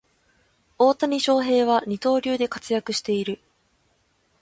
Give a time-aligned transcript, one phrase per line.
[0.79, 3.39] 大谷翔平は二刀流で活躍している